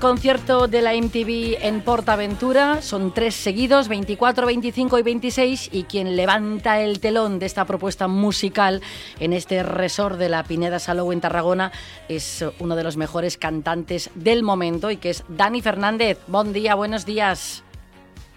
concierto 0.00 0.66
de 0.66 0.82
la 0.82 0.94
MTV 0.94 1.58
en 1.64 1.82
Portaventura. 1.82 2.82
Son 2.82 3.12
tres 3.12 3.34
seguidos, 3.34 3.86
24, 3.86 4.46
25 4.46 4.98
y 4.98 5.02
26. 5.02 5.68
Y 5.72 5.84
quien 5.84 6.16
levanta 6.16 6.80
el 6.80 6.98
telón 6.98 7.38
de 7.38 7.46
esta 7.46 7.66
propuesta 7.66 8.08
musical 8.08 8.80
en 9.20 9.32
este 9.32 9.62
resort 9.62 10.16
de 10.18 10.30
la 10.30 10.42
Pineda 10.42 10.78
Salou 10.78 11.12
en 11.12 11.20
Tarragona 11.20 11.70
es 12.08 12.44
uno 12.58 12.74
de 12.74 12.82
los 12.82 12.96
mejores 12.96 13.36
cantantes 13.36 14.10
del 14.14 14.42
momento 14.42 14.90
y 14.90 14.96
que 14.96 15.10
es 15.10 15.22
Dani 15.28 15.60
Fernández. 15.60 16.18
Buen 16.26 16.52
día, 16.52 16.74
buenos 16.74 17.04
días. 17.04 17.62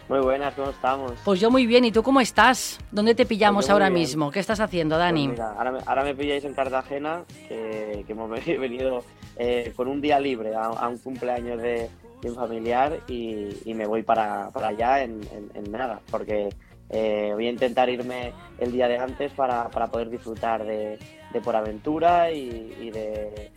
Muy 0.10 0.20
buenas, 0.20 0.54
¿cómo 0.54 0.70
estamos? 0.70 1.14
Pues 1.24 1.40
yo 1.40 1.50
muy 1.50 1.66
bien, 1.66 1.86
¿y 1.86 1.92
tú 1.92 2.04
cómo 2.04 2.20
estás? 2.20 2.80
¿Dónde 2.92 3.16
te 3.16 3.26
pillamos 3.26 3.66
pues 3.66 3.72
ahora 3.72 3.90
mismo? 3.90 4.32
¿Qué 4.32 4.40
estás 4.40 4.60
haciendo, 4.60 4.96
pues 4.96 5.06
Dani? 5.06 5.34
ahora, 5.86 6.04
me, 6.04 6.14
pilláis 6.14 6.44
en 6.44 6.54
Cartagena, 6.54 7.24
que, 7.48 8.06
hemos 8.08 8.30
venido 8.46 9.04
eh, 9.38 9.74
con 9.76 9.88
un 9.88 10.02
día 10.02 10.20
libre 10.20 10.54
a, 10.56 10.88
un 10.88 10.98
cumpleaños 10.98 11.62
de, 11.62 11.90
un 12.24 12.36
familiar 12.36 13.00
y, 13.08 13.74
me 13.74 13.86
voy 13.86 14.04
para, 14.04 14.48
allá 14.48 15.04
en, 15.04 15.22
nada, 15.70 16.00
porque 16.10 16.50
eh, 16.90 17.32
voy 17.34 17.48
a 17.48 17.52
intentar 17.52 17.90
irme 17.90 18.32
el 18.60 18.72
día 18.72 18.88
de 18.88 18.98
antes 18.98 19.34
para, 19.34 19.70
poder 19.70 20.10
disfrutar 20.10 20.64
de, 20.64 20.98
Por 21.44 21.56
Aventura 21.56 22.32
y, 22.32 22.92
de, 22.92 23.52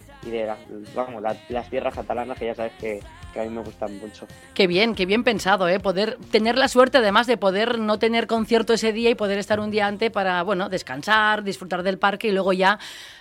vamos, 0.94 1.22
las 1.22 1.70
tierras 1.70 1.94
catalanas 1.94 2.38
que 2.38 2.46
ya 2.46 2.54
sabes 2.54 2.72
que, 2.80 3.00
a 3.40 3.44
mí 3.44 3.50
me 3.50 3.62
gustan 3.62 3.98
mucho. 3.98 4.26
Qué 4.54 4.66
bien, 4.66 4.94
qué 4.94 5.06
bien 5.06 5.24
pensado, 5.24 5.68
¿eh? 5.68 5.80
Poder 5.80 6.18
tener 6.30 6.56
la 6.56 6.68
suerte 6.68 6.98
además 6.98 7.26
de 7.26 7.36
poder 7.36 7.78
no 7.78 7.98
tener 7.98 8.26
concierto 8.26 8.72
ese 8.72 8.92
día 8.92 9.10
y 9.10 9.14
poder 9.14 9.38
estar 9.38 9.60
un 9.60 9.70
día 9.70 9.86
antes 9.86 10.10
para, 10.10 10.42
bueno, 10.42 10.68
descansar, 10.68 11.42
disfrutar 11.42 11.82
del 11.82 11.98
parque 11.98 12.28
y 12.28 12.32
luego 12.32 12.52
ya 12.52 12.78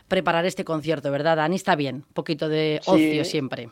preparar 0.08 0.46
este 0.46 0.64
concierto, 0.64 1.12
¿verdad, 1.12 1.38
Dani? 1.38 1.56
Está 1.56 1.76
bien, 1.76 1.98
un 1.98 2.14
poquito 2.14 2.50
de 2.50 2.82
ocio 2.86 3.26
siempre. 3.26 3.70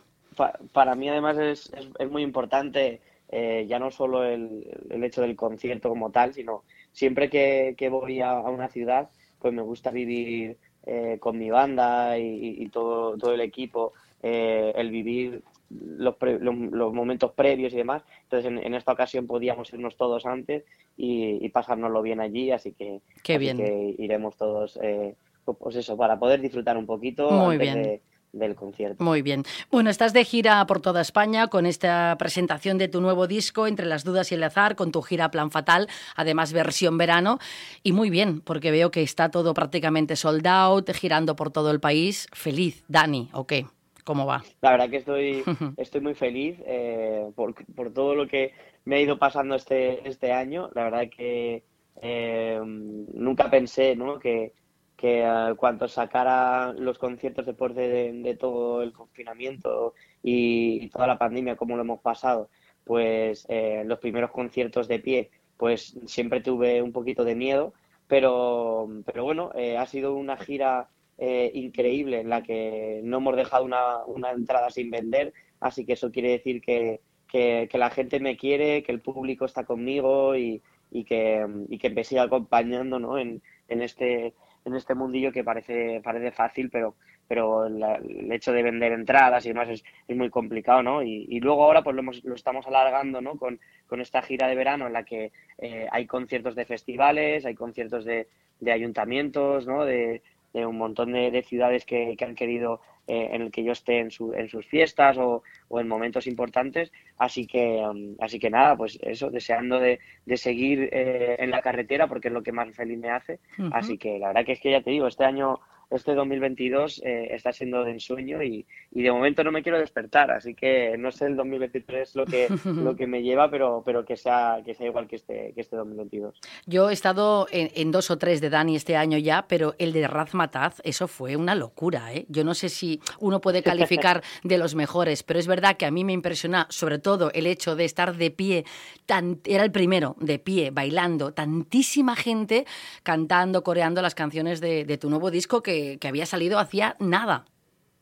para 0.72 0.94
mí 0.94 1.08
además 1.08 1.38
es, 1.38 1.72
es, 1.98 2.10
muy 2.10 2.22
importante 2.22 3.00
eh, 3.28 3.66
ya 3.68 3.78
no 3.78 3.90
solo 3.90 4.24
el, 4.24 4.66
el, 4.90 5.04
hecho 5.04 5.22
del 5.22 5.36
concierto 5.36 5.88
como 5.88 6.10
tal, 6.10 6.34
sino 6.34 6.64
siempre 6.92 7.28
que, 7.28 7.74
que 7.76 7.88
voy 7.88 8.20
a, 8.20 8.38
una 8.40 8.68
ciudad, 8.68 9.10
pues 9.38 9.52
me 9.52 9.62
gusta 9.62 9.90
vivir 9.90 10.56
eh, 10.86 11.18
con 11.20 11.38
mi 11.38 11.50
banda 11.50 12.18
y, 12.18 12.68
todo, 12.68 13.16
todo 13.16 13.32
el 13.32 13.40
equipo, 13.40 13.92
eh, 14.22 14.72
el 14.76 14.90
vivir 14.90 15.42
los, 15.70 16.14
los, 16.20 16.92
momentos 16.92 17.32
previos 17.32 17.72
y 17.72 17.76
demás. 17.76 18.02
Entonces, 18.24 18.52
en, 18.64 18.74
esta 18.74 18.92
ocasión 18.92 19.26
podíamos 19.26 19.72
irnos 19.72 19.96
todos 19.96 20.26
antes 20.26 20.64
y, 20.96 21.44
y 21.44 21.48
pasárnoslo 21.48 22.02
bien 22.02 22.20
allí, 22.20 22.50
así 22.50 22.72
que, 22.72 23.00
Qué 23.22 23.38
bien. 23.38 23.56
que 23.56 23.94
iremos 23.98 24.36
todos 24.36 24.78
eh, 24.82 25.14
pues 25.52 25.76
eso, 25.76 25.96
para 25.96 26.18
poder 26.18 26.40
disfrutar 26.40 26.76
un 26.76 26.86
poquito 26.86 27.30
Muy 27.30 27.56
antes 27.56 27.74
bien. 27.74 28.00
del 28.32 28.54
concierto. 28.54 29.02
Muy 29.04 29.22
bien. 29.22 29.44
Bueno, 29.70 29.90
estás 29.90 30.12
de 30.12 30.24
gira 30.24 30.64
por 30.66 30.80
toda 30.80 31.00
España 31.00 31.48
con 31.48 31.66
esta 31.66 32.16
presentación 32.18 32.78
de 32.78 32.88
tu 32.88 33.00
nuevo 33.00 33.26
disco, 33.26 33.66
Entre 33.66 33.86
las 33.86 34.04
dudas 34.04 34.32
y 34.32 34.36
el 34.36 34.42
azar, 34.42 34.76
con 34.76 34.90
tu 34.92 35.02
gira 35.02 35.30
Plan 35.30 35.50
Fatal, 35.50 35.88
además 36.16 36.52
versión 36.52 36.96
verano. 36.96 37.38
Y 37.82 37.92
muy 37.92 38.10
bien, 38.10 38.40
porque 38.40 38.70
veo 38.70 38.90
que 38.90 39.02
está 39.02 39.30
todo 39.30 39.54
prácticamente 39.54 40.16
sold 40.16 40.46
out, 40.46 40.90
girando 40.92 41.36
por 41.36 41.50
todo 41.50 41.70
el 41.70 41.80
país. 41.80 42.26
Feliz, 42.32 42.84
Dani, 42.88 43.28
¿o 43.32 43.46
qué? 43.46 43.66
¿Cómo 44.04 44.26
va? 44.26 44.44
La 44.60 44.72
verdad 44.72 44.90
que 44.90 44.98
estoy, 44.98 45.42
estoy 45.76 46.00
muy 46.00 46.14
feliz 46.14 46.58
eh, 46.66 47.30
por, 47.34 47.54
por, 47.74 47.92
todo 47.92 48.14
lo 48.14 48.28
que 48.28 48.52
me 48.84 48.96
ha 48.96 49.00
ido 49.00 49.18
pasando 49.18 49.54
este, 49.54 50.06
este 50.08 50.32
año. 50.32 50.70
La 50.74 50.84
verdad 50.84 51.08
que 51.14 51.64
eh, 52.02 52.60
nunca 52.62 53.50
pensé 53.50 53.96
¿no? 53.96 54.18
que, 54.18 54.52
que 54.96 55.22
uh, 55.22 55.56
cuando 55.56 55.88
sacara 55.88 56.72
los 56.72 56.98
conciertos 56.98 57.46
después 57.46 57.74
de, 57.74 58.36
todo 58.38 58.82
el 58.82 58.92
confinamiento 58.92 59.94
y, 60.22 60.88
toda 60.88 61.06
la 61.06 61.18
pandemia, 61.18 61.56
como 61.56 61.76
lo 61.76 61.82
hemos 61.82 62.00
pasado, 62.00 62.48
pues 62.84 63.46
eh, 63.48 63.82
los 63.86 63.98
primeros 63.98 64.30
conciertos 64.30 64.88
de 64.88 64.98
pie, 64.98 65.30
pues 65.56 65.98
siempre 66.06 66.40
tuve 66.40 66.82
un 66.82 66.92
poquito 66.92 67.24
de 67.24 67.34
miedo, 67.34 67.74
pero, 68.06 68.88
pero 69.04 69.24
bueno, 69.24 69.50
eh, 69.54 69.76
ha 69.76 69.86
sido 69.86 70.14
una 70.14 70.36
gira 70.36 70.88
eh, 71.18 71.50
increíble 71.54 72.20
en 72.20 72.28
la 72.28 72.42
que 72.42 73.00
no 73.04 73.18
hemos 73.18 73.36
dejado 73.36 73.64
una, 73.64 74.04
una, 74.06 74.32
entrada 74.32 74.70
sin 74.70 74.90
vender, 74.90 75.32
así 75.60 75.84
que 75.84 75.94
eso 75.94 76.10
quiere 76.10 76.30
decir 76.30 76.60
que, 76.60 77.00
que, 77.28 77.68
la 77.72 77.90
gente 77.90 78.20
me 78.20 78.36
quiere, 78.36 78.82
que 78.82 78.92
el 78.92 79.00
público 79.00 79.44
está 79.44 79.64
conmigo 79.64 80.36
y, 80.36 80.62
y, 80.90 81.04
que, 81.04 81.46
y 81.68 81.78
que 81.78 81.90
me 81.90 82.04
sigue 82.04 82.20
acompañando 82.20 82.98
¿no? 82.98 83.18
en, 83.18 83.42
en 83.68 83.82
este 83.82 84.34
en 84.64 84.74
este 84.74 84.94
mundillo 84.94 85.32
que 85.32 85.44
parece, 85.44 86.00
parece 86.02 86.32
fácil, 86.32 86.70
pero, 86.70 86.94
pero 87.28 87.66
el 87.66 88.32
hecho 88.32 88.52
de 88.52 88.62
vender 88.62 88.92
entradas 88.92 89.44
y 89.44 89.48
demás 89.48 89.68
es, 89.68 89.84
es 90.08 90.16
muy 90.16 90.30
complicado, 90.30 90.82
¿no? 90.82 91.02
Y, 91.02 91.38
luego 91.40 91.64
ahora 91.64 91.82
pues 91.82 91.94
lo, 91.96 92.02
lo 92.02 92.34
estamos 92.34 92.66
alargando, 92.66 93.20
¿no? 93.20 93.36
Con, 93.36 93.60
con, 93.86 94.00
esta 94.00 94.22
gira 94.22 94.48
de 94.48 94.54
verano 94.54 94.86
en 94.86 94.94
la 94.94 95.04
que 95.04 95.32
eh, 95.58 95.86
hay 95.90 96.06
conciertos 96.06 96.54
de 96.54 96.64
festivales, 96.64 97.44
hay 97.44 97.54
conciertos 97.54 98.04
de, 98.04 98.28
de 98.60 98.72
ayuntamientos, 98.72 99.66
¿no? 99.66 99.84
De, 99.84 100.22
de 100.54 100.64
un 100.64 100.78
montón 100.78 101.12
de, 101.12 101.42
ciudades 101.42 101.84
que, 101.84 102.16
han 102.20 102.34
querido 102.36 102.80
eh, 103.08 103.30
en 103.32 103.42
el 103.42 103.50
que 103.50 103.64
yo 103.64 103.72
esté 103.72 103.98
en, 103.98 104.10
su, 104.10 104.32
en 104.32 104.48
sus 104.48 104.64
fiestas 104.64 105.18
o, 105.18 105.42
o, 105.68 105.80
en 105.80 105.88
momentos 105.88 106.26
importantes. 106.28 106.92
Así 107.18 107.46
que, 107.46 107.82
um, 107.84 108.14
así 108.20 108.38
que 108.38 108.50
nada, 108.50 108.76
pues 108.76 108.98
eso, 109.02 109.30
deseando 109.30 109.80
de, 109.80 109.98
de 110.24 110.36
seguir 110.36 110.88
eh, 110.92 111.36
en 111.40 111.50
la 111.50 111.60
carretera 111.60 112.06
porque 112.06 112.28
es 112.28 112.34
lo 112.34 112.44
que 112.44 112.52
más 112.52 112.74
feliz 112.74 112.98
me 112.98 113.10
hace. 113.10 113.40
Así 113.72 113.98
que 113.98 114.18
la 114.18 114.28
verdad 114.28 114.46
que 114.46 114.52
es 114.52 114.60
que 114.60 114.70
ya 114.70 114.80
te 114.80 114.90
digo, 114.90 115.08
este 115.08 115.24
año 115.24 115.58
este 115.90 116.14
2022 116.14 117.02
eh, 117.04 117.28
está 117.30 117.52
siendo 117.52 117.84
de 117.84 117.92
ensueño 117.92 118.42
y, 118.42 118.66
y, 118.92 119.02
de 119.02 119.12
momento 119.12 119.44
no 119.44 119.52
me 119.52 119.62
quiero 119.62 119.78
despertar, 119.78 120.30
así 120.30 120.54
que 120.54 120.96
no 120.98 121.12
sé 121.12 121.26
el 121.26 121.36
2023 121.36 122.16
lo 122.16 122.26
que, 122.26 122.48
lo 122.64 122.96
que 122.96 123.06
me 123.06 123.22
lleva, 123.22 123.50
pero, 123.50 123.82
pero 123.84 124.04
que, 124.04 124.16
sea, 124.16 124.60
que 124.64 124.74
sea 124.74 124.86
igual 124.86 125.06
que 125.06 125.16
este, 125.16 125.52
que 125.54 125.60
este 125.60 125.76
2022. 125.76 126.40
Yo 126.66 126.90
he 126.90 126.92
estado 126.92 127.46
en, 127.50 127.90
dos 127.90 128.10
o 128.10 128.18
tres 128.18 128.40
de 128.40 128.50
Dani 128.50 128.76
este 128.76 128.96
año 128.96 129.18
ya, 129.18 129.46
pero 129.48 129.74
el 129.78 129.92
de 129.92 130.08
Razmataz, 130.08 130.80
eso 130.84 131.06
fue 131.08 131.36
una 131.36 131.54
locura. 131.54 132.12
¿eh? 132.12 132.26
Yo 132.28 132.44
no 132.44 132.54
sé 132.54 132.68
si 132.68 133.00
uno 133.20 133.40
puede 133.40 133.62
calificar 133.62 134.22
de 134.42 134.58
los 134.58 134.74
mejores, 134.74 135.22
pero 135.22 135.38
es 135.38 135.46
verdad 135.46 135.76
que 135.76 135.86
a 135.86 135.90
mí 135.90 136.04
me 136.04 136.12
impresiona 136.12 136.66
sobre 136.70 136.98
todo 136.98 137.30
el 137.32 137.46
hecho 137.46 137.76
de 137.76 137.84
estar 137.84 138.16
de 138.16 138.30
pie, 138.30 138.64
tan, 139.06 139.40
era 139.44 139.64
el 139.64 139.70
primero, 139.70 140.16
de 140.18 140.38
pie, 140.38 140.70
bailando, 140.70 141.32
tantísima 141.32 142.16
gente 142.16 142.64
cantando, 143.02 143.62
coreando 143.62 144.02
las 144.02 144.14
canciones 144.14 144.60
de, 144.60 144.84
de 144.84 144.98
tu 144.98 145.10
nuevo 145.10 145.30
disco 145.30 145.62
que 145.62 145.73
que, 145.98 146.08
había 146.08 146.26
salido 146.26 146.58
hacía 146.58 146.96
nada. 146.98 147.44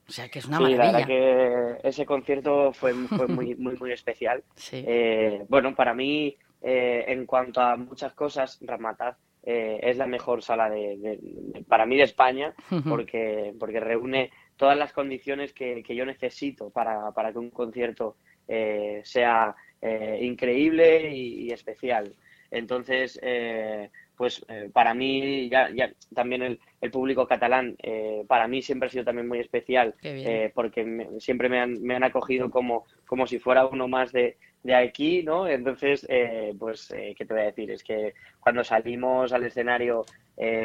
O 0.08 0.12
sea, 0.12 0.28
que 0.28 0.40
es 0.40 0.46
una 0.46 0.58
sí, 0.58 0.62
maravilla. 0.62 0.84
La 0.84 0.92
verdad 0.92 1.06
que 1.06 1.88
ese 1.88 2.04
concierto 2.04 2.72
fue, 2.72 2.92
fue 2.92 3.28
muy, 3.28 3.54
muy, 3.56 3.76
muy 3.76 3.92
especial. 3.92 4.42
Eh, 4.72 5.44
bueno, 5.48 5.74
para 5.74 5.94
mí, 5.94 6.36
eh, 6.60 7.04
en 7.08 7.26
cuanto 7.26 7.60
a 7.60 7.76
muchas 7.76 8.12
cosas, 8.14 8.58
Ramataz 8.62 9.16
eh, 9.44 9.80
es 9.82 9.96
la 9.96 10.06
mejor 10.06 10.42
sala 10.42 10.70
de, 10.70 11.18
para 11.66 11.84
mí 11.84 11.96
de 11.96 12.04
España 12.04 12.54
porque, 12.88 13.52
porque 13.58 13.80
reúne 13.80 14.30
todas 14.56 14.78
las 14.78 14.92
condiciones 14.92 15.52
que, 15.52 15.82
que 15.82 15.96
yo 15.96 16.06
necesito 16.06 16.70
para, 16.70 17.10
para, 17.10 17.32
que 17.32 17.38
un 17.38 17.50
concierto 17.50 18.16
sea 19.02 19.56
increíble 20.20 21.10
y, 21.10 21.46
y, 21.46 21.50
especial. 21.52 22.14
Entonces, 22.50 23.18
pues 24.22 24.40
eh, 24.46 24.70
para 24.72 24.94
mí 24.94 25.48
ya, 25.48 25.68
ya 25.74 25.92
también 26.14 26.42
el, 26.42 26.60
el, 26.80 26.92
público 26.92 27.26
catalán 27.26 27.74
eh, 27.82 28.22
para 28.28 28.46
mí 28.46 28.62
siempre 28.62 28.86
ha 28.86 28.92
sido 28.92 29.04
también 29.04 29.26
muy 29.26 29.40
especial 29.40 29.96
eh, 30.00 30.52
porque 30.54 31.08
siempre 31.18 31.48
me 31.48 31.58
han, 31.58 31.82
me 31.82 31.96
han 31.96 32.04
acogido 32.04 32.48
como, 32.48 32.84
como 33.04 33.26
si 33.26 33.40
fuera 33.40 33.66
uno 33.66 33.88
más 33.88 34.12
de, 34.12 34.36
de 34.62 34.76
aquí, 34.76 35.24
¿no? 35.24 35.48
Entonces, 35.48 36.06
pues, 36.56 36.94
¿qué 37.16 37.24
te 37.24 37.34
voy 37.34 37.42
a 37.42 37.46
decir? 37.46 37.72
Es 37.72 37.82
que 37.82 38.14
cuando 38.38 38.62
salimos 38.62 39.32
al 39.32 39.42
escenario 39.42 40.04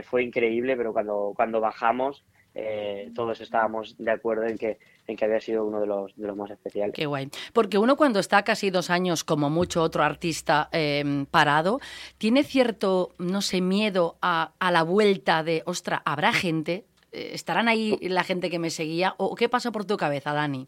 fue 0.04 0.22
increíble, 0.22 0.78
pero 0.78 0.94
cuando, 0.94 1.34
cuando 1.36 1.60
bajamos 1.60 2.24
eh, 2.60 3.12
todos 3.14 3.40
estábamos 3.40 3.96
de 4.00 4.10
acuerdo 4.10 4.48
en 4.48 4.58
que, 4.58 4.80
en 5.06 5.16
que 5.16 5.26
había 5.26 5.40
sido 5.40 5.64
uno 5.64 5.80
de 5.80 5.86
los, 5.86 6.16
de 6.16 6.26
los 6.26 6.36
más 6.36 6.50
especiales. 6.50 6.96
Qué 6.96 7.06
guay. 7.06 7.30
Porque 7.54 7.78
uno 7.78 7.96
cuando 7.96 8.20
está 8.20 8.42
casi 8.42 8.72
dos 8.72 8.90
años, 8.90 9.24
como 9.24 9.52
mucho 9.52 9.84
otro 9.84 10.02
artista, 10.04 10.68
em, 10.72 11.28
parado, 11.28 11.80
tiene 12.18 12.44
cierto, 12.44 13.12
no 13.20 13.44
sé, 13.44 13.62
miedo 13.62 14.18
a, 14.24 14.54
a 14.58 14.72
la 14.72 14.82
vuelta 14.82 15.44
de, 15.44 15.62
ostra, 15.68 16.02
¿habrá 16.04 16.34
gente? 16.34 16.86
Eh, 17.12 17.30
¿Estarán 17.34 17.68
ahí 17.68 17.96
la 18.02 18.24
gente 18.24 18.50
que 18.50 18.58
me 18.58 18.72
seguía? 18.72 19.14
¿O 19.18 19.36
qué 19.36 19.50
pasa 19.50 19.72
por 19.72 19.86
tu 19.86 19.96
cabeza, 19.96 20.34
Dani? 20.34 20.68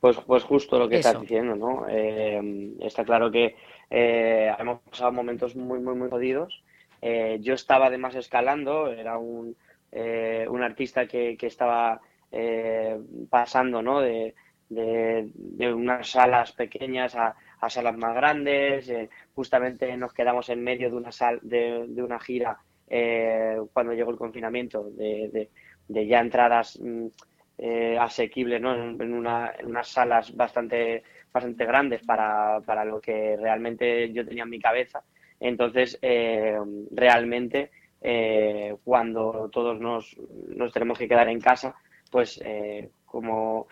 Pues, 0.00 0.16
pues 0.26 0.42
justo 0.42 0.76
lo 0.76 0.88
que 0.88 0.96
estás 0.96 1.20
diciendo, 1.20 1.54
¿no? 1.54 1.86
Eh, 1.88 2.72
está 2.80 3.04
claro 3.04 3.30
que 3.30 3.54
hemos 3.88 4.80
pasado 4.80 5.12
momentos 5.12 5.54
muy, 5.54 5.78
muy, 5.78 5.94
muy 5.94 6.10
jodidos. 6.10 6.64
yo 7.40 7.54
estaba 7.54 7.86
además 7.86 8.16
escalando, 8.16 8.88
era 8.90 9.18
un, 9.18 9.54
eh, 9.94 10.46
un 10.48 10.62
artista 10.62 11.06
que, 11.06 11.36
que 11.36 11.48
estaba 11.48 12.00
eh, 12.30 12.98
pasando 13.28 13.82
¿no? 13.82 14.00
de, 14.00 14.34
de, 14.70 15.74
unas 15.74 16.08
salas 16.08 16.52
pequeñas 16.52 17.14
a, 17.14 17.36
a 17.60 17.68
salas 17.68 17.96
más 17.98 18.14
grandes. 18.14 18.88
Eh, 18.88 19.10
justamente 19.34 19.94
nos 19.98 20.14
quedamos 20.14 20.48
en 20.48 20.64
medio 20.64 20.88
de 20.88 20.96
una, 20.96 21.12
sal, 21.12 21.40
de, 21.42 21.84
de 21.88 22.02
una 22.02 22.18
gira 22.18 22.58
cuando 23.72 23.94
llegó 23.94 24.10
el 24.10 24.18
confinamiento, 24.18 24.90
de, 24.90 25.48
ya 25.88 26.20
entradas 26.20 26.78
mm, 26.78 27.06
asequibles, 27.98 28.60
¿no? 28.60 28.74
En, 28.74 29.14
una, 29.14 29.50
en, 29.58 29.66
unas 29.66 29.88
salas 29.88 30.36
bastante, 30.36 31.02
bastante 31.32 31.64
grandes 31.64 32.02
para, 32.02 32.60
para, 32.60 32.84
lo 32.84 33.00
que 33.00 33.38
realmente 33.38 34.12
yo 34.12 34.26
tenía 34.26 34.42
en 34.42 34.50
mi 34.50 34.60
cabeza. 34.60 35.02
Entonces, 35.40 35.98
realmente, 36.90 37.70
cuando 38.84 39.48
todos 39.52 39.80
nos, 39.80 40.16
nos, 40.48 40.72
tenemos 40.72 40.98
que 40.98 41.08
quedar 41.08 41.28
en 41.28 41.40
casa, 41.40 41.74
pues 42.10 42.42
como 43.04 43.68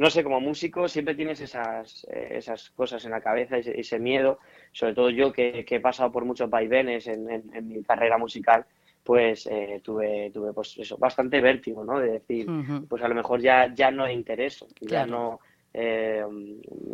no 0.00 0.08
sé, 0.08 0.24
como 0.24 0.40
músico 0.40 0.88
siempre 0.88 1.14
tienes 1.14 1.42
esas, 1.42 2.06
eh, 2.10 2.28
esas 2.30 2.70
cosas 2.70 3.04
en 3.04 3.10
la 3.10 3.20
cabeza, 3.20 3.58
ese, 3.58 3.78
ese 3.78 3.98
miedo, 3.98 4.38
sobre 4.72 4.94
todo 4.94 5.10
yo 5.10 5.30
que, 5.30 5.64
he 5.68 5.80
pasado 5.80 6.10
por 6.10 6.24
muchos 6.24 6.48
vaivenes 6.48 7.06
en, 7.06 7.28
en, 7.30 7.68
mi 7.68 7.82
carrera 7.82 8.16
musical, 8.16 8.64
pues 9.04 9.46
eh, 9.46 9.80
tuve, 9.84 10.30
tuve 10.32 10.54
pues 10.54 10.78
eso, 10.78 10.96
bastante 10.96 11.42
vértigo, 11.42 11.84
¿no? 11.84 11.98
De 11.98 12.12
decir, 12.12 12.46
pues 12.88 13.02
a 13.02 13.08
lo 13.08 13.14
mejor 13.14 13.42
ya, 13.42 13.74
ya 13.74 13.90
no 13.90 14.04
hay 14.04 14.14
interés, 14.14 14.64
ya 14.80 15.04
no, 15.04 15.40
eh, 15.74 16.24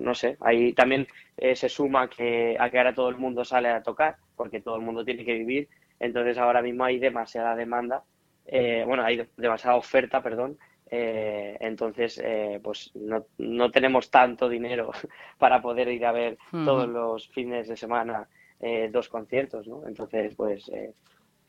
no 0.00 0.12
sé, 0.12 0.36
ahí 0.40 0.72
también 0.72 1.06
se 1.36 1.68
suma 1.68 2.08
que 2.08 2.56
a 2.58 2.70
que 2.70 2.78
ahora 2.78 2.92
todo 2.92 3.08
el 3.08 3.18
mundo 3.18 3.44
sale 3.44 3.68
a 3.68 3.84
tocar, 3.84 4.16
porque 4.34 4.60
todo 4.60 4.74
el 4.74 4.82
mundo 4.82 5.04
tiene 5.04 5.24
que 5.24 5.34
vivir, 5.34 5.68
entonces 6.00 6.38
ahora 6.38 6.62
mismo 6.62 6.84
hay 6.84 6.98
demasiada 6.98 7.54
demanda, 7.54 8.04
bueno, 8.86 9.04
hay 9.04 9.26
demasiada 9.36 9.76
oferta, 9.76 10.22
perdón, 10.22 10.56
eh, 10.88 11.56
entonces, 11.60 12.20
eh, 12.22 12.60
pues 12.62 12.92
no, 12.94 13.26
no, 13.38 13.70
tenemos 13.70 14.08
tanto 14.10 14.48
dinero 14.48 14.92
para 15.38 15.60
poder 15.60 15.88
ir 15.88 16.06
a 16.06 16.12
ver 16.12 16.38
todos 16.50 16.88
los 16.88 17.28
fines 17.28 17.66
de 17.68 17.76
semana 17.76 18.28
eh, 18.60 18.88
dos 18.92 19.08
conciertos, 19.08 19.66
¿no? 19.66 19.86
Entonces, 19.86 20.34
pues 20.36 20.70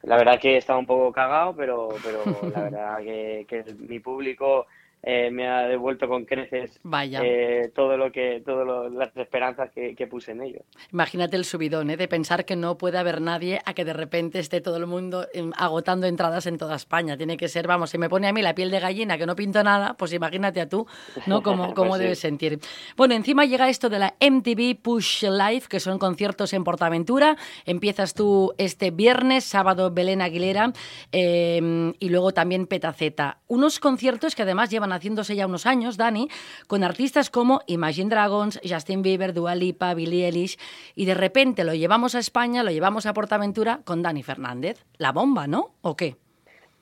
la 0.01 0.17
verdad 0.17 0.39
que 0.39 0.57
estaba 0.57 0.79
un 0.79 0.85
poco 0.85 1.11
cagado, 1.11 1.55
pero, 1.55 1.89
pero 2.03 2.23
la 2.49 2.63
verdad 2.63 2.97
que, 2.99 3.45
que 3.47 3.63
mi 3.75 3.99
público 3.99 4.65
eh, 5.03 5.29
me 5.31 5.47
ha 5.47 5.67
devuelto 5.67 6.07
con 6.07 6.25
creces 6.25 6.79
Vaya. 6.83 7.21
Eh, 7.23 7.71
todo 7.73 7.97
lo 7.97 8.11
que 8.11 8.41
todas 8.45 8.91
las 8.91 9.15
esperanzas 9.15 9.71
que, 9.71 10.07
puse 10.07 10.31
en 10.31 10.41
ellos. 10.41 10.63
Imagínate 10.91 11.35
el 11.35 11.45
subidón 11.45 11.89
¿eh? 11.89 11.97
de 11.97 12.07
pensar 12.07 12.45
que 12.45 12.55
no 12.55 12.77
puede 12.77 12.97
haber 12.97 13.21
nadie 13.21 13.59
a 13.65 13.73
que 13.73 13.83
de 13.83 13.93
repente 13.93 14.39
esté 14.39 14.61
todo 14.61 14.77
el 14.77 14.87
mundo 14.87 15.27
em, 15.33 15.51
agotando 15.57 16.07
entradas 16.07 16.45
en 16.47 16.57
toda 16.57 16.75
España. 16.75 17.17
Tiene 17.17 17.37
que 17.37 17.47
ser, 17.47 17.67
vamos, 17.67 17.89
si 17.89 17.97
me 17.97 18.09
pone 18.09 18.27
a 18.27 18.33
mí 18.33 18.41
la 18.41 18.55
piel 18.55 18.71
de 18.71 18.79
gallina 18.79 19.17
que 19.17 19.25
no 19.25 19.35
pinto 19.35 19.63
nada, 19.63 19.95
pues 19.95 20.13
imagínate 20.13 20.61
a 20.61 20.69
tú, 20.69 20.87
¿no? 21.25 21.41
Cómo, 21.47 21.73
cómo 21.73 21.91
pues 21.91 22.01
debes 22.01 22.19
sentir. 22.19 22.59
Bueno, 22.95 23.13
encima 23.13 23.45
llega 23.45 23.69
esto 23.69 23.89
de 23.89 23.99
la 23.99 24.15
MTV 24.19 24.81
Push 24.81 25.23
Live, 25.23 25.63
que 25.69 25.79
son 25.79 25.99
conciertos 25.99 26.53
en 26.53 26.63
Portaventura. 26.63 27.37
Empiezas 27.65 28.13
tú 28.13 28.53
este 28.57 28.91
viernes, 28.91 29.43
sábado 29.43 29.91
Belén 29.91 30.21
Aguilera 30.21 30.73
em, 31.11 31.93
y 31.99 32.09
luego 32.09 32.31
también 32.31 32.67
Petaceta. 32.67 33.39
Unos 33.47 33.79
conciertos 33.79 34.35
que 34.35 34.41
además 34.41 34.69
llevan 34.69 34.86
haciéndose 34.91 35.35
ya 35.35 35.45
unos 35.45 35.65
años, 35.65 35.97
Dani, 35.97 36.29
con 36.67 36.83
artistas 36.83 37.29
como 37.29 37.61
Imagine 37.67 38.09
Dragons, 38.09 38.59
Justin 38.67 39.01
Bieber, 39.01 39.33
Dua 39.33 39.55
Lipa, 39.55 39.93
Billie 39.93 40.25
Eilish, 40.25 40.57
y 40.95 41.05
de 41.05 41.13
repente 41.13 41.63
lo 41.63 41.73
llevamos 41.73 42.15
a 42.15 42.19
España, 42.19 42.63
lo 42.63 42.71
llevamos 42.71 43.05
a 43.05 43.13
Portaventura 43.13 43.81
con 43.83 44.01
Dani 44.01 44.23
Fernández. 44.23 44.85
La 44.97 45.11
bomba, 45.11 45.47
¿no? 45.47 45.75
¿O 45.81 45.95
qué? 45.95 46.15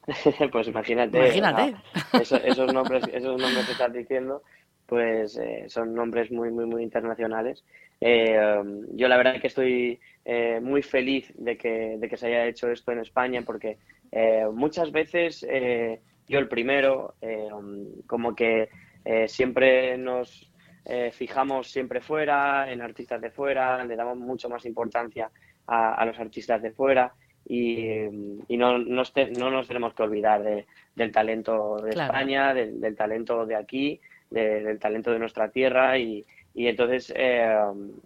pues 0.51 0.67
imagínate. 0.67 1.17
Imagínate. 1.17 1.75
esos, 2.13 2.73
nombres, 2.73 3.03
esos 3.11 3.41
nombres 3.41 3.65
que 3.65 3.71
estás 3.71 3.93
diciendo, 3.93 4.43
pues 4.85 5.37
eh, 5.37 5.65
son 5.67 5.93
nombres 5.93 6.31
muy, 6.31 6.51
muy, 6.51 6.65
muy 6.65 6.83
internacionales. 6.83 7.63
Eh, 8.01 8.37
um, 8.37 8.85
yo 8.95 9.07
la 9.07 9.17
verdad 9.17 9.35
es 9.35 9.41
que 9.41 9.47
estoy 9.47 9.99
eh, 10.25 10.59
muy 10.61 10.81
feliz 10.81 11.31
de 11.35 11.57
que, 11.57 11.97
de 11.97 12.09
que 12.09 12.17
se 12.17 12.27
haya 12.27 12.45
hecho 12.45 12.69
esto 12.69 12.91
en 12.91 12.99
España 12.99 13.41
porque 13.45 13.77
muchas 14.53 14.93
veces 14.93 15.45
yo 16.27 16.39
el 16.39 16.47
primero, 16.47 17.15
eh, 17.21 17.49
como 18.07 18.35
que 18.35 18.69
eh, 19.03 19.27
siempre 19.27 19.97
nos 19.97 20.51
eh, 20.85 21.11
fijamos 21.11 21.69
siempre 21.69 22.01
fuera, 22.01 22.71
en 22.71 22.81
artistas 22.81 23.21
de 23.21 23.31
fuera, 23.31 23.83
le 23.83 23.95
damos 23.95 24.17
mucho 24.17 24.49
más 24.49 24.65
importancia 24.65 25.29
a, 25.67 26.05
los 26.05 26.19
artistas 26.19 26.61
de 26.61 26.71
fuera 26.71 27.11
y, 27.47 27.85
no, 28.49 28.77
no, 28.77 29.03
no, 29.37 29.51
nos 29.51 29.67
tenemos 29.67 29.93
que 29.93 30.03
olvidar 30.03 30.43
del 30.95 31.11
talento 31.11 31.77
de 31.77 31.89
España, 31.91 32.53
del, 32.53 32.95
talento 32.95 33.45
de 33.45 33.55
aquí, 33.55 33.99
del 34.29 34.77
talento 34.79 35.11
de 35.11 35.19
nuestra 35.19 35.49
tierra 35.49 35.97
y, 35.97 36.23
y 36.55 36.67
entonces 36.67 37.13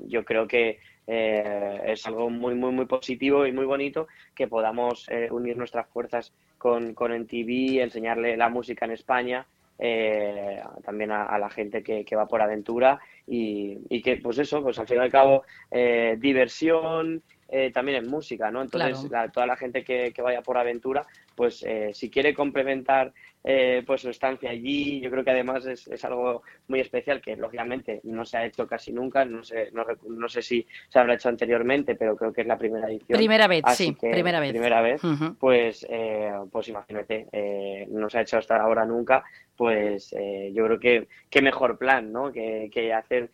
yo 0.07 0.25
creo 0.25 0.47
que 0.47 0.79
es 1.07 2.05
algo 2.05 2.29
muy, 2.29 2.55
muy, 2.55 2.71
muy 2.71 2.85
positivo 2.85 3.45
y 3.45 3.51
muy 3.51 3.65
bonito 3.65 4.07
que 4.35 4.47
podamos 4.47 5.07
unir 5.31 5.55
nuestras 5.55 5.87
fuerzas 5.87 6.33
con, 6.57 6.93
con 6.93 7.11
NTV, 7.11 7.81
enseñarle 7.81 8.37
la 8.37 8.49
música 8.49 8.85
en 8.85 8.91
España, 8.91 9.47
eh, 9.81 10.61
también 10.83 11.11
a, 11.11 11.39
la 11.39 11.49
gente 11.49 11.81
que, 11.81 12.03
que, 12.03 12.15
va 12.15 12.27
por 12.27 12.41
aventura 12.41 12.99
y, 13.25 13.79
y, 13.89 14.01
que, 14.01 14.17
pues 14.17 14.37
eso, 14.37 14.61
pues 14.61 14.77
al 14.77 14.87
fin 14.87 14.97
y 14.97 14.99
al 14.99 15.09
cabo, 15.09 15.43
eh, 15.71 16.17
diversión, 16.19 17.23
eh, 17.51 17.71
también 17.71 18.03
en 18.03 18.09
música, 18.09 18.51
¿no? 18.51 18.61
Entonces, 18.61 19.09
toda 19.33 19.47
la 19.47 19.55
gente 19.57 19.83
que, 19.83 20.11
que, 20.13 20.21
vaya 20.21 20.41
por 20.41 20.57
aventura, 20.57 21.05
pues 21.35 21.65
si 21.93 22.09
quiere 22.09 22.33
complementar 22.33 23.13
eh, 23.43 23.83
pues 23.85 24.01
su 24.01 24.09
estancia 24.09 24.49
allí. 24.49 24.99
Yo 24.99 25.09
creo 25.09 25.23
que 25.23 25.31
además 25.31 25.65
es, 25.65 25.87
es, 25.87 26.03
algo 26.03 26.43
muy 26.67 26.81
especial 26.81 27.21
que 27.21 27.35
lógicamente 27.35 28.01
no 28.03 28.25
se 28.25 28.37
ha 28.37 28.45
hecho 28.45 28.67
casi 28.67 28.91
nunca. 28.91 29.23
No 29.25 29.43
sé, 29.43 29.69
no, 29.71 29.85
no, 30.07 30.27
sé 30.27 30.41
si 30.41 30.65
se 30.89 30.99
habrá 30.99 31.13
hecho 31.13 31.29
anteriormente, 31.29 31.95
pero 31.95 32.15
creo 32.15 32.33
que 32.33 32.41
es 32.41 32.47
la 32.47 32.57
primera 32.57 32.89
edición. 32.89 33.17
Primera 33.17 33.47
vez, 33.47 33.63
sí, 33.75 33.93
primera 33.93 34.39
vez. 34.39 34.51
Primera 34.51 34.81
vez, 34.81 35.01
pues, 35.39 35.85
eh, 35.89 36.31
pues 36.51 36.67
imagínate, 36.67 37.27
eh, 37.31 37.87
no 37.89 38.09
se 38.09 38.17
ha 38.17 38.21
hecho 38.21 38.37
hasta 38.37 38.57
ahora 38.57 38.85
nunca. 38.85 39.23
Pues 39.55 40.13
eh, 40.17 40.51
yo 40.53 40.65
creo 40.65 40.79
que 40.79 41.07
qué 41.29 41.41
mejor 41.41 41.77
plan, 41.77 42.11
¿no? 42.11 42.31
Que, 42.31 42.69
que 42.71 42.93
hacer 42.93 43.29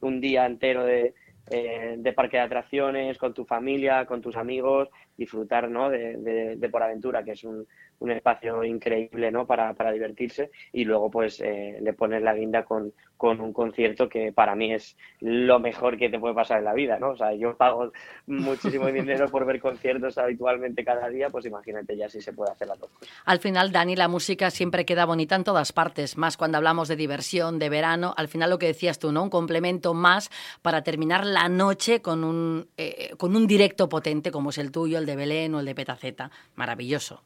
un 0.00 0.22
día 0.22 0.46
entero 0.46 0.84
de, 0.84 1.12
de 1.48 2.12
parque 2.12 2.36
de 2.36 2.42
atracciones 2.42 3.18
con 3.18 3.34
tu 3.34 3.44
familia, 3.44 4.06
con 4.06 4.20
tus 4.20 4.36
amigos, 4.36 4.88
disfrutar 5.16 5.70
¿no? 5.70 5.90
de, 5.90 6.16
de, 6.16 6.56
de 6.56 6.68
Por 6.68 6.82
Aventura, 6.82 7.24
que 7.24 7.32
es 7.32 7.44
un, 7.44 7.66
un 8.00 8.10
espacio 8.10 8.62
increíble 8.64 9.30
¿no? 9.30 9.46
para, 9.46 9.74
para 9.74 9.92
divertirse 9.92 10.50
y 10.72 10.84
luego 10.84 11.10
pues 11.10 11.40
eh, 11.40 11.78
le 11.80 11.92
pones 11.92 12.22
la 12.22 12.34
guinda 12.34 12.64
con, 12.64 12.92
con, 13.18 13.40
un 13.40 13.52
concierto 13.52 14.08
que 14.08 14.32
para 14.32 14.54
mí 14.54 14.72
es 14.72 14.96
lo 15.20 15.58
mejor 15.58 15.98
que 15.98 16.08
te 16.08 16.18
puede 16.18 16.34
pasar 16.34 16.58
en 16.58 16.64
la 16.64 16.72
vida, 16.72 16.98
¿no? 16.98 17.10
O 17.10 17.16
sea, 17.16 17.34
yo 17.34 17.54
pago 17.56 17.92
muchísimo 18.26 18.86
dinero 18.92 19.28
por 19.28 19.44
ver 19.44 19.60
conciertos 19.60 20.16
habitualmente 20.16 20.84
cada 20.84 21.08
día, 21.08 21.28
pues 21.28 21.44
imagínate 21.44 21.96
ya 21.96 22.08
si 22.08 22.22
se 22.22 22.32
puede 22.32 22.52
hacer 22.52 22.68
la 22.68 22.76
dos 22.76 22.90
Al 23.26 23.40
final, 23.40 23.72
Dani, 23.72 23.96
la 23.96 24.08
música 24.08 24.50
siempre 24.50 24.86
queda 24.86 25.04
bonita 25.04 25.36
en 25.36 25.44
todas 25.44 25.72
partes, 25.72 26.16
más 26.16 26.36
cuando 26.36 26.56
hablamos 26.56 26.88
de 26.88 26.96
diversión, 26.96 27.58
de 27.58 27.68
verano, 27.68 28.14
al 28.16 28.28
final 28.28 28.50
lo 28.50 28.58
que 28.58 28.66
decías 28.66 28.98
tú, 28.98 29.12
¿no? 29.12 29.24
Un 29.24 29.30
complemento 29.30 29.92
más 29.92 30.30
para 30.62 30.82
terminar 30.82 31.26
la 31.26 31.48
noche 31.48 32.00
con 32.00 32.24
un, 32.24 32.68
eh, 32.76 33.10
con 33.18 33.36
un 33.36 33.46
directo 33.46 33.88
potente 33.88 34.30
como 34.30 34.50
es 34.50 34.58
el 34.58 34.70
tuyo, 34.70 34.98
el 34.98 35.06
de 35.06 35.16
Belén 35.16 35.54
o 35.54 35.60
el 35.60 35.66
de 35.66 35.74
Petaceta. 35.74 36.30
Maravilloso. 36.54 37.22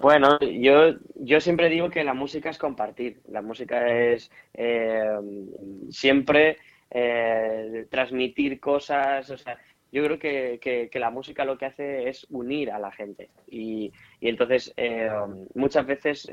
Bueno, 0.00 0.38
yo, 0.40 0.94
yo 1.16 1.40
siempre 1.40 1.68
digo 1.68 1.90
que 1.90 2.04
la 2.04 2.14
música 2.14 2.50
es 2.50 2.58
compartir. 2.58 3.20
La 3.28 3.42
música 3.42 3.88
es 3.88 4.30
eh, 4.54 5.18
siempre 5.90 6.58
eh, 6.90 7.86
transmitir 7.90 8.60
cosas. 8.60 9.28
O 9.30 9.36
sea, 9.36 9.58
yo 9.90 10.04
creo 10.04 10.18
que, 10.18 10.88
que, 10.90 10.98
la 11.00 11.10
música 11.10 11.44
lo 11.44 11.58
que 11.58 11.66
hace 11.66 12.08
es 12.08 12.26
unir 12.30 12.70
a 12.70 12.78
la 12.78 12.92
gente. 12.92 13.30
Y, 13.48 13.92
y 14.20 14.28
entonces, 14.28 14.72
eh, 14.76 15.10
muchas 15.54 15.84
veces 15.84 16.30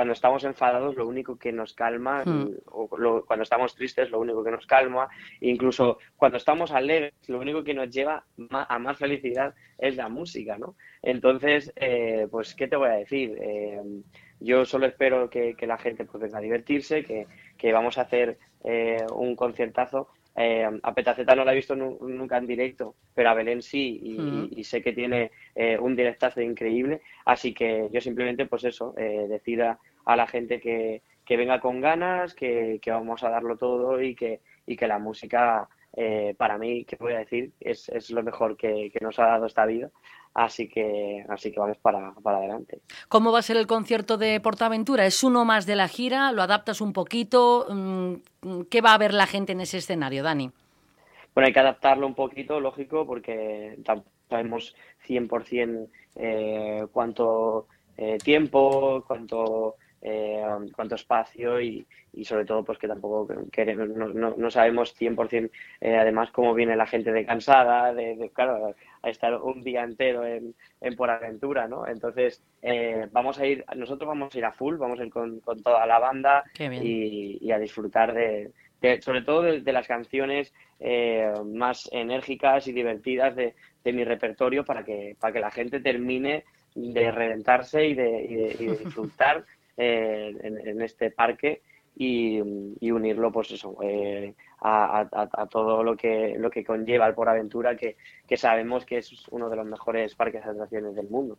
cuando 0.00 0.14
estamos 0.14 0.44
enfadados 0.44 0.96
lo 0.96 1.06
único 1.06 1.38
que 1.38 1.52
nos 1.52 1.74
calma, 1.74 2.24
hmm. 2.24 2.54
o 2.72 2.88
cuando 2.88 3.42
estamos 3.42 3.74
tristes 3.74 4.10
lo 4.10 4.18
único 4.18 4.42
que 4.42 4.50
nos 4.50 4.66
calma, 4.66 5.10
incluso 5.42 5.98
cuando 6.16 6.38
estamos 6.38 6.70
alegres 6.72 7.12
lo 7.28 7.38
único 7.38 7.62
que 7.62 7.74
nos 7.74 7.90
lleva 7.90 8.24
a 8.50 8.78
más 8.78 8.96
felicidad 8.96 9.54
es 9.76 9.96
la 9.96 10.08
música, 10.08 10.56
¿no? 10.56 10.74
Entonces, 11.02 11.70
eh, 11.76 12.26
pues, 12.30 12.54
¿qué 12.54 12.66
te 12.66 12.76
voy 12.76 12.88
a 12.88 12.92
decir? 12.92 13.36
Eh, 13.42 13.82
yo 14.40 14.64
solo 14.64 14.86
espero 14.86 15.28
que, 15.28 15.54
la 15.66 15.76
gente 15.76 16.06
pues, 16.06 16.22
venga 16.22 16.38
a 16.38 16.40
divertirse, 16.40 17.04
que, 17.04 17.26
que 17.58 17.70
vamos 17.70 17.98
a 17.98 18.02
hacer 18.02 18.38
eh, 18.64 19.04
un 19.14 19.36
conciertazo. 19.36 20.08
a 20.82 20.94
Petaceta 20.94 21.34
no 21.34 21.44
la 21.44 21.52
he 21.52 21.56
visto 21.56 21.76
nunca 21.76 22.38
en 22.38 22.46
directo, 22.46 22.94
pero 23.14 23.28
a 23.28 23.34
Belén 23.34 23.60
sí, 23.60 24.00
y, 24.02 24.18
hmm. 24.18 24.48
y 24.56 24.64
sé 24.64 24.80
que 24.80 24.94
tiene 24.94 25.30
un 25.80 25.94
directazo 25.94 26.40
increíble. 26.40 27.02
Así 27.26 27.52
que 27.52 27.88
yo 27.92 28.00
simplemente, 28.00 28.46
pues 28.46 28.64
eso, 28.64 28.94
decida 28.96 29.78
a 30.04 30.16
la 30.16 30.26
gente 30.26 30.60
que, 30.60 31.02
que 31.24 31.36
venga 31.36 31.60
con 31.60 31.80
ganas, 31.80 32.34
que, 32.34 32.78
que, 32.82 32.90
vamos 32.90 33.22
a 33.22 33.30
darlo 33.30 33.56
todo 33.56 34.02
y 34.02 34.14
que, 34.14 34.40
y 34.66 34.76
que 34.76 34.86
la 34.86 34.98
música, 34.98 35.68
eh, 35.96 36.34
para 36.36 36.58
mí, 36.58 36.84
que 36.84 36.96
voy 36.96 37.12
a 37.12 37.18
decir, 37.18 37.52
es, 37.60 37.88
es 37.88 38.10
lo 38.10 38.22
mejor 38.22 38.56
que, 38.56 38.90
que, 38.92 39.00
nos 39.00 39.18
ha 39.18 39.26
dado 39.26 39.46
esta 39.46 39.66
vida. 39.66 39.90
Así 40.32 40.68
que, 40.68 41.24
así 41.28 41.50
que 41.50 41.58
vamos 41.58 41.78
para, 41.78 42.12
para 42.22 42.38
adelante. 42.38 42.80
¿Cómo 43.08 43.32
va 43.32 43.40
a 43.40 43.42
ser 43.42 43.56
el 43.56 43.66
concierto 43.66 44.16
de 44.16 44.40
Portaventura? 44.40 45.04
¿Es 45.04 45.24
uno 45.24 45.44
más 45.44 45.66
de 45.66 45.74
la 45.74 45.88
gira? 45.88 46.30
¿Lo 46.30 46.42
adaptas 46.42 46.80
un 46.80 46.92
poquito? 46.92 47.66
Mm, 47.68 48.62
¿Qué 48.70 48.80
va 48.80 48.94
a 48.94 48.98
ver 48.98 49.12
la 49.12 49.26
gente 49.26 49.52
en 49.52 49.60
ese 49.60 49.78
escenario, 49.78 50.22
Dani? 50.22 50.52
Bueno, 51.34 51.46
hay 51.46 51.52
que 51.52 51.60
adaptarlo 51.60 52.06
un 52.06 52.14
poquito, 52.14 52.60
lógico, 52.60 53.06
porque 53.06 53.76
sabemos 54.28 54.74
100% 55.06 55.88
eh, 56.16 56.86
cuánto 56.92 57.66
eh, 57.96 58.18
tiempo, 58.18 59.04
cuánto 59.06 59.76
eh, 60.02 60.42
cuánto 60.74 60.94
espacio 60.94 61.60
y, 61.60 61.86
y, 62.12 62.24
sobre 62.24 62.44
todo 62.44 62.64
pues 62.64 62.78
que 62.78 62.88
tampoco 62.88 63.28
queremos, 63.52 63.88
no, 63.88 64.34
no, 64.36 64.50
sabemos 64.50 64.94
100% 64.98 65.50
eh, 65.80 65.96
además 65.96 66.30
cómo 66.30 66.54
viene 66.54 66.76
la 66.76 66.86
gente 66.86 67.12
de 67.12 67.26
cansada, 67.26 67.92
de, 67.92 68.30
claro, 68.32 68.74
a 69.02 69.10
estar 69.10 69.34
un 69.34 69.62
día 69.62 69.82
entero 69.82 70.24
en, 70.24 70.54
en 70.80 70.96
por 70.96 71.10
aventura, 71.10 71.68
¿no? 71.68 71.86
Entonces 71.86 72.42
eh, 72.62 73.08
vamos 73.12 73.38
a 73.38 73.46
ir, 73.46 73.64
nosotros 73.76 74.08
vamos 74.08 74.34
a 74.34 74.38
ir 74.38 74.44
a 74.44 74.52
full, 74.52 74.76
vamos 74.76 74.98
a 75.00 75.04
ir 75.04 75.10
con, 75.10 75.40
con 75.40 75.62
toda 75.62 75.86
la 75.86 75.98
banda 75.98 76.44
y, 76.58 77.38
y, 77.40 77.52
a 77.52 77.58
disfrutar 77.58 78.14
de, 78.14 78.50
sobre 79.00 79.22
todo 79.22 79.42
de, 79.42 79.72
las 79.72 79.86
canciones 79.86 80.54
eh, 80.78 81.30
más 81.44 81.88
enérgicas 81.92 82.66
y 82.66 82.72
divertidas 82.72 83.36
de, 83.36 83.54
de 83.84 83.92
mi 83.92 84.04
repertorio 84.04 84.64
para 84.64 84.84
que, 84.84 85.16
para 85.20 85.32
que 85.32 85.40
la 85.40 85.50
gente 85.50 85.80
termine 85.80 86.44
de 86.74 87.10
reventarse 87.10 87.86
y 87.86 87.94
de, 87.94 88.56
disfrutar 88.84 89.44
eh, 89.76 90.34
en, 90.42 90.82
este 90.82 91.10
parque 91.10 91.62
y, 91.96 92.40
unirlo 92.40 93.30
pues 93.30 93.50
eso 93.50 93.76
eh, 93.82 94.34
a, 94.62 95.48
todo 95.50 95.82
lo 95.82 95.96
que 95.96 96.34
lo 96.38 96.50
que 96.50 96.64
conlleva 96.64 97.06
el 97.06 97.14
por 97.14 97.28
aventura 97.28 97.76
que, 97.76 97.96
sabemos 98.36 98.84
que 98.84 98.98
es 98.98 99.12
uno 99.30 99.50
de 99.50 99.56
los 99.56 99.66
mejores 99.66 100.14
parques 100.14 100.44
de 100.44 100.50
atracciones 100.50 100.94
del 100.94 101.08
mundo. 101.08 101.38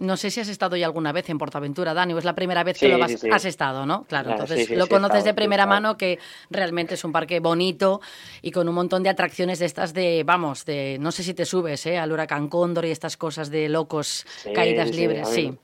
No 0.00 0.16
sé 0.16 0.30
si 0.30 0.40
has 0.40 0.48
estado 0.48 0.76
ya 0.76 0.86
alguna 0.86 1.12
vez 1.12 1.28
en 1.30 1.38
Portaventura 1.38 1.94
Dani 1.94 2.14
o 2.14 2.18
es 2.18 2.24
la 2.24 2.34
primera 2.34 2.64
vez 2.64 2.78
que 2.78 2.88
lo 2.88 3.04
has 3.04 3.44
estado 3.44 3.86
no 3.86 4.04
claro 4.04 4.30
entonces 4.30 4.70
lo 4.70 4.86
conoces 4.88 5.24
de 5.24 5.34
primera 5.34 5.66
mano 5.66 5.96
que 5.96 6.18
realmente 6.50 6.94
es 6.94 7.04
un 7.04 7.12
parque 7.12 7.40
bonito 7.40 8.00
y 8.42 8.50
con 8.50 8.68
un 8.68 8.74
montón 8.74 9.02
de 9.02 9.10
atracciones 9.10 9.58
de 9.58 9.66
estas 9.66 9.92
de 9.94 10.22
vamos 10.24 10.64
de 10.64 10.96
no 11.00 11.12
sé 11.12 11.22
si 11.22 11.34
te 11.34 11.44
subes 11.44 11.86
¿eh? 11.86 11.98
al 11.98 12.10
huracán 12.12 12.48
cóndor 12.48 12.84
y 12.84 12.90
estas 12.90 13.16
cosas 13.16 13.50
de 13.50 13.68
locos 13.68 14.26
caídas 14.54 14.94
libres 14.94 15.28
sí 15.28 15.56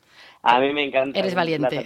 a 0.47 0.61
mí 0.61 0.73
me 0.73 0.85
encanta. 0.85 1.19
Eres 1.19 1.35
valiente. 1.35 1.85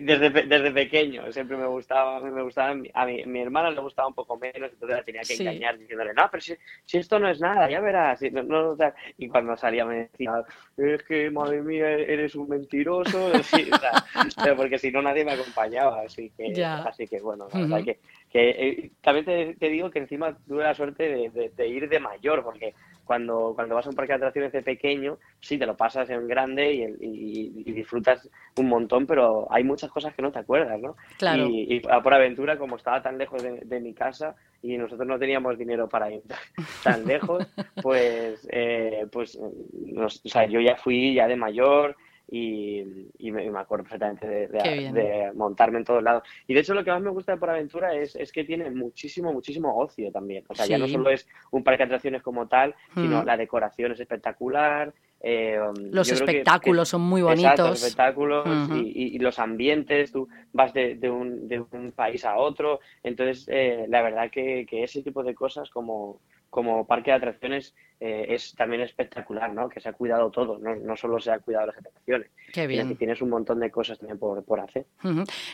Desde, 0.00 0.30
desde 0.30 0.70
pequeño 0.70 1.30
siempre 1.30 1.56
me 1.56 1.66
gustaba, 1.66 2.20
me 2.20 2.42
gustaba, 2.42 2.70
a 2.70 3.06
mi, 3.06 3.24
mi 3.26 3.40
hermana 3.40 3.70
le 3.70 3.80
gustaba 3.80 4.08
un 4.08 4.14
poco 4.14 4.38
menos, 4.38 4.72
entonces 4.72 4.96
la 4.96 5.02
tenía 5.02 5.20
que 5.22 5.34
engañar 5.34 5.78
diciéndole, 5.78 6.14
no, 6.14 6.26
pero 6.30 6.40
si, 6.40 6.54
si, 6.84 6.98
esto 6.98 7.18
no 7.18 7.28
es 7.28 7.40
nada, 7.40 7.68
ya 7.68 7.80
verás. 7.80 8.20
y 8.22 9.28
cuando 9.28 9.56
salía 9.56 9.84
me 9.84 10.08
decía, 10.10 10.32
es 10.76 11.02
que 11.02 11.30
madre 11.30 11.60
mía, 11.60 11.90
eres 11.90 12.34
un 12.34 12.48
mentiroso, 12.48 13.30
pero 14.42 14.56
porque 14.56 14.78
si 14.78 14.90
no 14.90 15.02
nadie 15.02 15.24
me 15.24 15.32
acompañaba, 15.32 16.02
así 16.02 16.30
que, 16.30 16.64
así 16.64 17.06
que 17.06 17.20
bueno, 17.20 17.48
que, 17.48 17.98
que 18.30 18.50
eh, 18.50 18.90
también 19.02 19.26
te, 19.26 19.54
te, 19.56 19.68
digo 19.68 19.90
que 19.90 19.98
encima 19.98 20.36
tuve 20.48 20.62
la 20.62 20.74
suerte 20.74 21.30
de, 21.30 21.50
de 21.54 21.68
ir 21.68 21.88
de 21.88 22.00
mayor, 22.00 22.42
porque 22.42 22.74
cuando, 23.04 23.52
cuando 23.54 23.74
vas 23.74 23.86
a 23.86 23.90
un 23.90 23.96
parque 23.96 24.12
de 24.12 24.16
atracciones 24.16 24.52
de 24.52 24.62
pequeño, 24.62 25.18
sí, 25.40 25.58
te 25.58 25.66
lo 25.66 25.76
pasas 25.76 26.08
en 26.10 26.26
grande 26.26 26.72
y, 26.72 27.72
disfrutas 27.72 28.28
un 28.56 28.68
montón, 28.68 29.06
pero 29.06 29.46
hay 29.50 29.64
muchas 29.64 29.90
cosas 29.90 30.14
que 30.14 30.22
no 30.22 30.30
te 30.30 30.38
acuerdas, 30.38 30.80
¿no? 30.80 30.96
Claro. 31.18 31.46
Y, 31.48 31.80
por 31.80 32.14
aventura, 32.14 32.58
como 32.58 32.76
estaba 32.76 33.02
tan 33.02 33.18
lejos 33.18 33.42
de, 33.42 33.80
mi 33.80 33.94
casa 33.94 34.36
y 34.62 34.76
nosotros 34.76 35.08
no 35.08 35.18
teníamos 35.18 35.58
dinero 35.58 35.88
para 35.88 36.10
ir 36.10 36.22
tan 36.84 37.04
lejos, 37.06 37.46
pues, 37.82 38.46
eh, 38.50 39.06
pues 39.10 39.36
o 39.36 40.08
sea, 40.08 40.46
yo 40.46 40.60
ya 40.60 40.76
fui 40.76 41.14
ya 41.14 41.26
de 41.26 41.36
mayor, 41.36 41.96
y, 42.34 43.30
me, 43.30 43.58
acuerdo 43.58 43.84
perfectamente 43.84 44.26
de, 44.26 45.30
montarme 45.34 45.78
en 45.78 45.84
todos 45.84 46.02
lados. 46.02 46.22
Y 46.46 46.54
de 46.54 46.60
hecho 46.60 46.72
lo 46.72 46.82
que 46.82 46.90
más 46.90 47.02
me 47.02 47.10
gusta 47.10 47.32
de 47.32 47.38
Por 47.38 47.50
Aventura 47.50 47.94
es, 47.94 48.16
es 48.16 48.32
que 48.32 48.44
tiene 48.44 48.70
muchísimo, 48.70 49.34
muchísimo 49.34 49.76
ocio 49.76 50.10
también. 50.10 50.42
O 50.48 50.54
sea, 50.54 50.64
ya 50.64 50.78
no 50.78 50.88
solo 50.88 51.10
es 51.10 51.28
un 51.50 51.62
parque 51.62 51.82
de 51.82 51.84
atracciones 51.84 52.22
como 52.22 52.48
tal, 52.48 52.74
sino 52.94 53.22
mm. 53.22 53.26
la 53.26 53.36
decoración 53.36 53.92
es 53.92 54.00
espectacular. 54.00 54.94
Eh, 55.20 55.58
los 55.90 56.10
espectáculos 56.10 56.88
son 56.88 57.02
muy 57.02 57.20
bonitos. 57.20 57.58
los 57.58 57.82
espectáculos 57.82 58.48
y, 58.82 59.18
los 59.18 59.38
ambientes, 59.38 60.10
tú 60.10 60.26
vas 60.54 60.72
de, 60.72 60.98
un, 61.10 61.46
de 61.48 61.60
un 61.60 61.92
país 61.92 62.24
a 62.24 62.38
otro. 62.38 62.80
Entonces, 63.02 63.46
eh, 63.48 63.84
la 63.88 64.00
verdad 64.00 64.30
que, 64.30 64.64
que 64.66 64.84
ese 64.84 65.02
tipo 65.02 65.22
de 65.22 65.34
cosas 65.34 65.68
como 65.68 66.22
como 66.52 66.86
parque 66.86 67.10
de 67.10 67.16
atracciones 67.16 67.74
eh, 67.98 68.26
es 68.28 68.54
también 68.54 68.82
espectacular, 68.82 69.54
¿no? 69.54 69.70
Que 69.70 69.80
se 69.80 69.88
ha 69.88 69.94
cuidado 69.94 70.30
todo, 70.30 70.58
no, 70.58 70.76
no 70.76 70.96
solo 70.96 71.18
se 71.18 71.30
ha 71.30 71.38
cuidado 71.38 71.68
las 71.68 71.78
atracciones. 71.78 72.30
Qué 72.52 72.66
bien. 72.66 72.90
Que 72.90 72.94
tienes 72.94 73.22
un 73.22 73.30
montón 73.30 73.58
de 73.58 73.70
cosas 73.70 73.98
también 73.98 74.18
por, 74.18 74.44
por 74.44 74.60
hacer. 74.60 74.84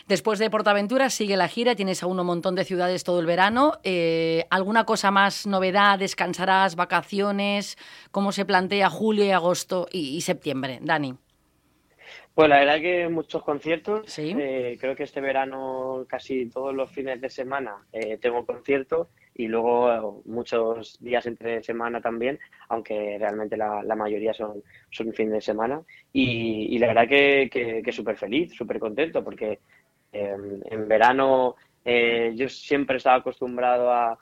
Después 0.09 0.39
de 0.39 0.49
Portaventura 0.49 1.09
sigue 1.09 1.37
la 1.37 1.47
gira, 1.47 1.73
tienes 1.73 2.03
aún 2.03 2.19
un 2.19 2.25
montón 2.25 2.55
de 2.55 2.65
ciudades 2.65 3.05
todo 3.05 3.21
el 3.21 3.25
verano. 3.25 3.79
Eh, 3.83 4.43
¿Alguna 4.49 4.83
cosa 4.83 5.09
más, 5.09 5.47
novedad? 5.47 5.99
¿Descansarás? 5.99 6.75
¿Vacaciones? 6.75 7.77
¿Cómo 8.11 8.33
se 8.33 8.43
plantea 8.43 8.89
julio 8.89 9.23
y 9.23 9.31
agosto 9.31 9.87
y, 9.89 10.19
septiembre? 10.19 10.79
Dani. 10.81 11.15
Pues 12.39 12.49
la 12.49 12.59
verdad 12.59 12.79
que 12.79 13.09
muchos 13.09 13.43
conciertos. 13.43 14.09
¿Sí? 14.09 14.33
Eh, 14.39 14.77
creo 14.79 14.95
que 14.95 15.03
este 15.03 15.19
verano 15.19 16.05
casi 16.07 16.45
todos 16.49 16.73
los 16.73 16.89
fines 16.89 17.19
de 17.19 17.29
semana 17.29 17.85
tengo 18.21 18.45
conciertos 18.45 19.07
y 19.39 19.47
luego 19.47 20.21
muchos 20.25 20.97
días 20.99 21.25
entre 21.25 21.63
semana 21.63 22.01
también, 22.01 22.37
aunque 22.67 23.17
realmente 23.17 23.55
la, 23.55 23.95
mayoría 23.95 24.33
son, 24.33 24.61
son 24.91 25.13
fin 25.13 25.31
de 25.31 25.39
semana. 25.39 25.81
Y, 26.11 26.77
la 26.77 26.87
verdad 26.87 27.07
que, 27.07 27.49
que, 27.49 27.91
súper 27.93 28.17
feliz, 28.17 28.53
súper 28.53 28.79
contento, 28.79 29.23
porque 29.23 29.59
em, 30.11 30.59
en 30.65 30.87
verano 30.89 31.55
eh, 31.85 32.33
yo 32.35 32.49
siempre 32.49 32.97
estaba 32.97 33.15
acostumbrado 33.17 33.89
a, 33.91 34.19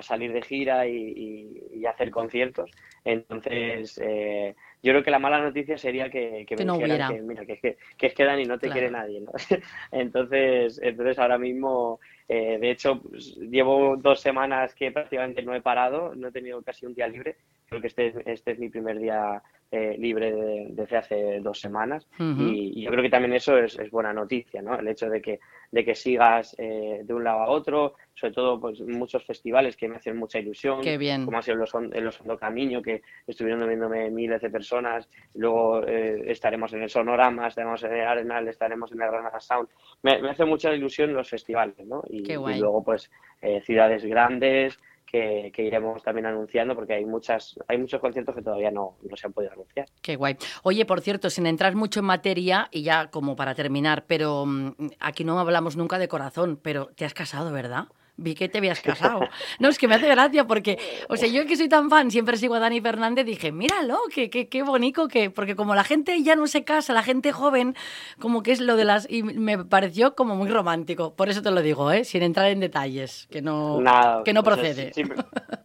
salir 0.00 0.32
de 0.32 0.40
gira 0.40 0.86
y, 0.86 1.84
hacer 1.86 2.10
conciertos. 2.10 2.70
Entonces, 3.04 4.00
eh, 4.02 4.54
yo 4.86 4.92
creo 4.92 5.02
que 5.02 5.10
la 5.10 5.18
mala 5.18 5.40
noticia 5.40 5.76
sería 5.76 6.08
que, 6.08 6.46
que, 6.46 6.56
me 6.56 6.64
dijeran 6.64 7.12
que, 7.12 7.22
mira, 7.22 7.44
que, 7.44 7.54
es 7.54 7.60
que, 7.60 7.76
que 7.98 8.06
es 8.06 8.14
que 8.14 8.24
Dani 8.24 8.44
no 8.44 8.56
te 8.58 8.70
quiere 8.70 8.88
nadie. 8.88 9.20
¿no? 9.20 9.32
entonces, 9.90 10.80
entonces, 10.80 11.18
ahora 11.18 11.38
mismo 11.38 11.98
eh, 12.28 12.58
de 12.60 12.70
hecho, 12.70 13.00
pues, 13.00 13.36
llevo 13.36 13.96
dos 13.96 14.20
semanas 14.20 14.74
que 14.74 14.90
prácticamente 14.90 15.42
no 15.42 15.54
he 15.54 15.60
parado, 15.60 16.14
no 16.14 16.28
he 16.28 16.32
tenido 16.32 16.62
casi 16.62 16.86
un 16.86 16.94
día 16.94 17.06
libre. 17.08 17.36
Creo 17.68 17.80
que 17.80 17.86
este, 17.88 18.12
este 18.30 18.52
es 18.52 18.58
mi 18.58 18.68
primer 18.68 18.98
día 18.98 19.42
eh, 19.70 19.96
libre 19.98 20.32
desde 20.70 20.96
hace 20.96 21.40
dos 21.40 21.60
semanas 21.60 22.06
y, 22.18 22.82
yo 22.82 22.90
creo 22.90 23.02
que 23.02 23.10
también 23.10 23.34
eso 23.34 23.58
es, 23.58 23.76
buena 23.90 24.12
noticia, 24.12 24.62
¿no? 24.62 24.78
El 24.78 24.88
hecho 24.88 25.08
de 25.08 25.20
que, 25.20 25.40
de 25.72 25.84
que 25.84 25.94
sigas 25.94 26.54
eh, 26.58 27.00
de 27.04 27.14
un 27.14 27.24
lado 27.24 27.40
a 27.40 27.48
otro, 27.48 27.94
sobre 28.14 28.32
todo 28.32 28.60
pues 28.60 28.80
muchos 28.80 29.24
festivales 29.24 29.76
que 29.76 29.88
me 29.88 29.96
hacen 29.96 30.16
mucha 30.16 30.38
ilusión, 30.38 30.80
como 31.24 31.38
ha 31.38 31.42
sido 31.42 31.56
los, 31.56 31.72
los 31.74 32.20
Hondo 32.20 32.38
Camino, 32.38 32.80
que 32.80 33.02
estuvieron 33.26 33.66
viéndome 33.66 34.10
miles 34.10 34.40
de 34.40 34.50
personas, 34.50 35.08
luego 35.34 35.82
estaremos 35.84 36.72
en 36.72 36.82
el 36.82 36.90
Sonorama, 36.90 37.48
estaremos 37.48 37.82
en 37.82 37.92
el 37.92 38.06
Arenal, 38.06 38.48
estaremos 38.48 38.92
en 38.92 39.02
el 39.02 39.10
Granada 39.10 39.40
Sound. 39.40 39.68
Me, 40.02 40.20
me 40.22 40.30
hace 40.30 40.44
mucha 40.44 40.72
ilusión 40.72 41.12
los 41.12 41.28
festivales, 41.28 41.86
¿no? 41.86 42.02
y, 42.08 42.24
luego 42.58 42.82
pues 42.82 43.10
eh, 43.42 43.60
ciudades 43.60 44.04
grandes 44.04 44.78
que, 45.06 45.52
iremos 45.56 46.02
también 46.02 46.26
anunciando 46.26 46.74
porque 46.74 46.94
hay 46.94 47.04
muchas 47.04 47.58
hay 47.68 47.78
muchos 47.78 48.00
conciertos 48.00 48.34
que 48.34 48.42
todavía 48.42 48.70
no, 48.70 48.96
no, 49.08 49.16
se 49.16 49.26
han 49.26 49.32
podido 49.32 49.52
anunciar. 49.52 49.86
Qué 50.02 50.16
guay. 50.16 50.36
Oye, 50.62 50.84
por 50.84 51.00
cierto, 51.00 51.30
sin 51.30 51.46
entrar 51.46 51.74
mucho 51.74 52.00
en 52.00 52.06
materia 52.06 52.68
y 52.70 52.82
ya 52.82 53.10
como 53.10 53.36
para 53.36 53.54
terminar, 53.54 54.04
pero 54.06 54.44
mm, 54.46 54.72
aquí 55.00 55.24
no 55.24 55.38
hablamos 55.38 55.76
nunca 55.76 55.98
de 55.98 56.08
corazón, 56.08 56.58
pero 56.62 56.86
te 56.94 57.04
has 57.04 57.14
casado, 57.14 57.52
¿verdad? 57.52 57.86
Vi 58.16 58.34
que 58.34 58.48
te 58.48 58.58
habías 58.58 58.80
casado. 58.80 59.20
No, 59.58 59.68
es 59.68 59.78
que 59.78 59.88
me 59.88 59.94
hace 59.94 60.08
gracia 60.08 60.46
porque, 60.46 60.78
o 61.08 61.16
sea, 61.16 61.28
yo 61.28 61.46
que 61.46 61.56
soy 61.56 61.68
tan 61.68 61.90
fan, 61.90 62.10
siempre 62.10 62.36
sigo 62.36 62.54
a 62.54 62.58
Dani 62.58 62.80
Fernández, 62.80 63.24
dije, 63.24 63.52
míralo, 63.52 63.98
qué, 64.12 64.30
qué, 64.30 64.48
qué 64.48 64.62
bonito 64.62 65.08
que, 65.08 65.30
porque 65.30 65.56
como 65.56 65.74
la 65.74 65.84
gente 65.84 66.22
ya 66.22 66.36
no 66.36 66.46
se 66.46 66.64
casa, 66.64 66.92
la 66.92 67.02
gente 67.02 67.32
joven, 67.32 67.74
como 68.18 68.42
que 68.42 68.52
es 68.52 68.60
lo 68.60 68.76
de 68.76 68.84
las, 68.84 69.10
y 69.10 69.22
me 69.22 69.64
pareció 69.64 70.14
como 70.14 70.36
muy 70.36 70.48
romántico, 70.48 71.14
por 71.14 71.28
eso 71.28 71.42
te 71.42 71.50
lo 71.50 71.62
digo, 71.62 71.90
¿eh? 71.90 72.04
sin 72.04 72.22
entrar 72.22 72.50
en 72.50 72.60
detalles, 72.60 73.28
que 73.30 73.42
no, 73.42 73.82
que 74.24 74.32
no 74.32 74.42
procede. 74.42 74.92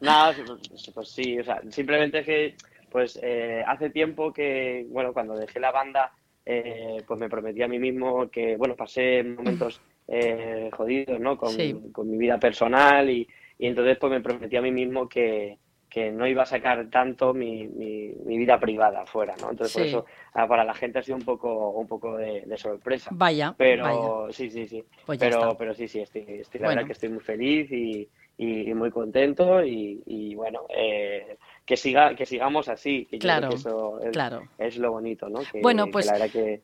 nada, 0.01 0.34
pues, 0.46 0.91
pues, 0.93 1.10
sí, 1.10 1.39
o 1.39 1.43
sea, 1.43 1.62
simplemente 1.70 2.20
es 2.20 2.25
que, 2.25 2.55
pues 2.91 3.20
eh, 3.22 3.63
hace 3.65 3.89
tiempo 3.89 4.34
que, 4.34 4.86
bueno, 4.89 5.13
cuando 5.13 5.36
dejé 5.36 5.60
la 5.60 5.72
banda, 5.72 6.12
eh, 6.46 6.98
pues 7.08 7.20
me 7.20 7.29
prometí 7.29 7.62
a 7.62 7.67
mí 7.67 7.79
mismo 7.79 8.29
que, 8.29 8.58
bueno, 8.58 8.75
pasé 8.75 9.24
momentos 9.24 9.79
eh, 10.08 10.70
jodidos, 10.74 11.20
¿no? 11.20 11.38
Con, 11.38 11.55
mi 11.55 12.17
vida 12.17 12.39
personal 12.39 13.10
y, 13.10 13.27
entonces 13.60 13.98
pues 14.00 14.12
me 14.12 14.22
prometí 14.22 14.55
a 14.55 14.62
mí 14.62 14.72
mismo 14.72 15.08
que, 15.08 15.58
no 16.13 16.25
iba 16.25 16.43
a 16.43 16.46
sacar 16.46 16.89
tanto 16.89 17.34
mi, 17.34 17.67
mi, 17.67 18.38
vida 18.38 18.60
privada 18.60 19.01
afuera, 19.01 19.36
¿no? 19.41 19.51
Entonces 19.51 19.74
por 19.74 19.86
eso 19.86 20.05
ah, 20.34 20.48
para 20.48 20.63
la 20.63 20.74
gente 20.74 21.00
ha 21.00 21.03
sido 21.03 21.17
un 21.17 21.25
poco 21.25 21.72
un 21.72 21.86
poco 21.86 22.17
de, 22.17 22.58
sorpresa. 22.58 23.10
Vaya. 23.13 23.53
Pero 23.58 24.31
sí, 24.31 24.50
sí, 24.50 24.67
sí. 24.67 24.84
Pues 25.05 25.20
pero, 25.20 25.55
pero 25.58 25.74
sí, 25.74 25.88
sí, 25.88 26.00
estoy, 26.00 26.25
estoy 26.27 26.62
la 26.62 26.70
verdad 26.70 26.86
que 26.86 26.93
estoy 26.93 27.10
muy 27.10 27.20
feliz 27.20 27.70
y, 27.72 28.08
y, 28.38 28.74
muy 28.74 28.89
contento 28.89 29.63
y, 29.63 30.34
bueno, 30.36 30.62
eh, 30.70 31.38
que 31.65 31.77
siga 31.77 32.15
que 32.15 32.25
sigamos 32.25 32.68
así. 32.68 33.08
claro, 33.20 33.50
eso 33.50 34.00
es, 34.01 34.12
claro. 34.12 34.48
es 34.58 34.77
lo 34.77 34.91
bonito, 34.91 35.30
¿no? 35.30 35.39
bueno, 35.62 35.88
pues 35.88 36.12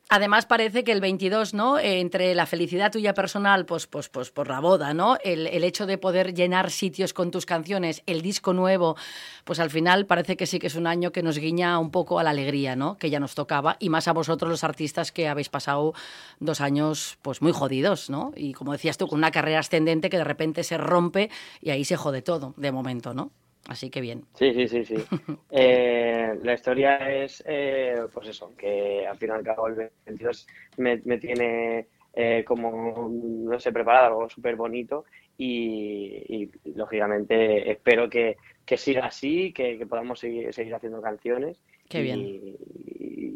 además 0.09 0.45
parece 0.45 0.83
que 0.83 0.91
el 0.91 1.01
22, 1.01 1.53
¿no? 1.53 1.79
entre 1.79 2.33
la 2.35 2.45
felicidad 2.45 2.91
tuya 2.91 3.13
personal, 3.13 3.65
pues, 3.65 3.87
pues, 3.87 4.09
pues 4.09 4.31
por 4.31 4.49
la 4.49 4.59
boda, 4.59 4.93
¿no? 4.93 5.17
El, 5.23 5.47
el 5.47 5.63
hecho 5.63 5.85
de 5.85 5.97
poder 5.97 6.33
llenar 6.33 6.71
sitios 6.71 7.13
con 7.13 7.31
tus 7.31 7.45
canciones, 7.45 8.03
el 8.05 8.21
disco 8.21 8.53
nuevo, 8.53 8.95
pues 9.43 9.59
al 9.59 9.69
final 9.69 10.05
parece 10.05 10.35
que 10.35 10.45
sí 10.45 10.59
que 10.59 10.67
es 10.67 10.75
un 10.75 10.87
año 10.87 11.11
que 11.11 11.23
nos 11.23 11.37
guiña 11.37 11.79
un 11.79 11.91
poco 11.91 12.19
a 12.19 12.23
la 12.23 12.31
alegría, 12.31 12.75
¿no? 12.75 12.97
Que 12.97 13.09
ya 13.09 13.19
nos 13.19 13.35
tocaba 13.35 13.77
y 13.79 13.89
más 13.89 14.07
a 14.07 14.13
vosotros 14.13 14.49
los 14.49 14.63
artistas 14.63 15.11
que 15.11 15.27
habéis 15.27 15.49
pasado 15.49 15.93
dos 16.39 16.61
años, 16.61 17.17
pues 17.21 17.41
muy 17.41 17.51
jodidos, 17.51 18.09
¿no? 18.09 18.31
Y 18.35 18.53
como 18.53 18.71
decías 18.73 18.97
tú, 18.97 19.07
con 19.07 19.19
una 19.19 19.31
carrera 19.31 19.59
ascendente 19.59 20.09
que 20.09 20.17
de 20.17 20.23
repente 20.23 20.63
se 20.63 20.77
rompe 20.77 21.29
y 21.61 21.69
ahí 21.69 21.85
se 21.85 21.95
jode 21.95 22.21
todo, 22.21 22.53
de 22.57 22.71
momento, 22.71 23.13
¿no? 23.13 23.31
Así 23.67 23.89
que 23.89 24.01
bien. 24.01 24.23
Sí, 24.33 24.53
sí, 24.53 24.67
sí, 24.67 24.85
sí. 24.85 24.95
Eh, 25.51 26.39
la 26.43 26.53
historia 26.53 26.95
es, 27.23 27.43
eh, 27.45 27.95
pues 28.13 28.29
eso, 28.29 28.55
que 28.55 29.05
al 29.05 29.17
fin 29.17 29.29
y 29.29 29.31
al 29.33 29.43
cabo 29.43 29.67
el 29.67 29.89
22 30.05 30.47
me, 30.77 30.97
tiene 31.17 31.87
eh, 32.13 32.43
como, 32.45 33.09
no 33.09 33.59
sé, 33.59 33.71
preparado 33.71 34.07
algo 34.07 34.29
súper 34.29 34.55
bonito 34.55 35.05
y, 35.37 36.49
lógicamente 36.75 37.71
espero 37.71 38.09
que, 38.09 38.37
siga 38.77 39.05
así, 39.05 39.51
que, 39.53 39.85
podamos 39.87 40.19
seguir, 40.19 40.53
seguir 40.53 40.75
haciendo 40.75 41.01
canciones. 41.01 41.61
Qué 41.89 42.01
bien. 42.01 42.19
y, 42.19 42.57